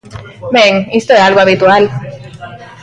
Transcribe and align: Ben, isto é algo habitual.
Ben, 0.57 0.73
isto 0.99 1.11
é 1.19 1.21
algo 1.21 1.41
habitual. 1.43 1.83